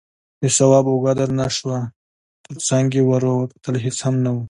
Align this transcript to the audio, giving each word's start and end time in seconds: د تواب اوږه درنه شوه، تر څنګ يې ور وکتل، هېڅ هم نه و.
د 0.41 0.43
تواب 0.55 0.85
اوږه 0.89 1.13
درنه 1.19 1.47
شوه، 1.57 1.79
تر 2.45 2.55
څنګ 2.67 2.87
يې 2.97 3.03
ور 3.09 3.23
وکتل، 3.39 3.75
هېڅ 3.85 3.97
هم 4.05 4.15
نه 4.23 4.31
و. 4.33 4.37